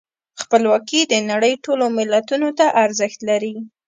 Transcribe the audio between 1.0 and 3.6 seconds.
د نړۍ ټولو ملتونو ته ارزښت لري.